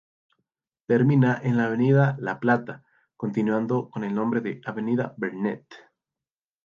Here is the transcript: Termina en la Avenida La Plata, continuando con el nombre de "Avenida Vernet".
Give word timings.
Termina 0.87 1.39
en 1.43 1.57
la 1.57 1.65
Avenida 1.67 2.17
La 2.17 2.39
Plata, 2.39 2.83
continuando 3.15 3.91
con 3.91 4.03
el 4.03 4.15
nombre 4.15 4.41
de 4.41 4.59
"Avenida 4.65 5.13
Vernet". 5.17 5.67